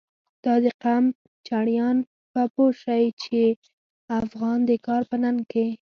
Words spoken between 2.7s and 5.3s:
شی، چی افغان د کار په